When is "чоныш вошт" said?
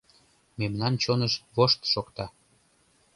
1.03-1.79